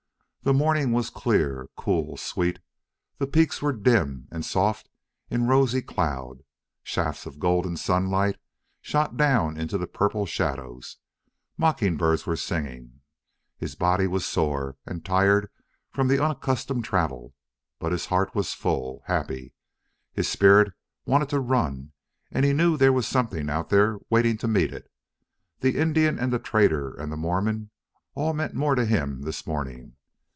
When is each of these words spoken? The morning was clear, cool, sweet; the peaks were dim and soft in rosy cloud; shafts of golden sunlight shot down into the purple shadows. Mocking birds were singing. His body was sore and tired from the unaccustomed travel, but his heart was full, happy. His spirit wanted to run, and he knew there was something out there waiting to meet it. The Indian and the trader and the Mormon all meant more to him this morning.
The 0.43 0.55
morning 0.55 0.91
was 0.91 1.11
clear, 1.11 1.69
cool, 1.77 2.17
sweet; 2.17 2.57
the 3.19 3.27
peaks 3.27 3.61
were 3.61 3.71
dim 3.71 4.27
and 4.31 4.43
soft 4.43 4.89
in 5.29 5.45
rosy 5.45 5.83
cloud; 5.83 6.39
shafts 6.81 7.27
of 7.27 7.37
golden 7.37 7.77
sunlight 7.77 8.37
shot 8.81 9.15
down 9.17 9.55
into 9.55 9.77
the 9.77 9.85
purple 9.85 10.25
shadows. 10.25 10.97
Mocking 11.57 11.95
birds 11.95 12.25
were 12.25 12.35
singing. 12.35 13.01
His 13.59 13.75
body 13.75 14.07
was 14.07 14.25
sore 14.25 14.77
and 14.83 15.05
tired 15.05 15.47
from 15.91 16.07
the 16.07 16.19
unaccustomed 16.19 16.85
travel, 16.85 17.35
but 17.77 17.91
his 17.91 18.07
heart 18.07 18.33
was 18.33 18.51
full, 18.55 19.03
happy. 19.05 19.53
His 20.11 20.27
spirit 20.27 20.73
wanted 21.05 21.29
to 21.29 21.39
run, 21.39 21.91
and 22.31 22.43
he 22.43 22.51
knew 22.51 22.77
there 22.77 22.91
was 22.91 23.05
something 23.05 23.47
out 23.47 23.69
there 23.69 23.99
waiting 24.09 24.39
to 24.39 24.47
meet 24.47 24.73
it. 24.73 24.89
The 25.59 25.77
Indian 25.77 26.17
and 26.17 26.33
the 26.33 26.39
trader 26.39 26.95
and 26.95 27.11
the 27.11 27.15
Mormon 27.15 27.69
all 28.15 28.33
meant 28.33 28.55
more 28.55 28.73
to 28.73 28.87
him 28.87 29.21
this 29.21 29.45
morning. 29.45 29.97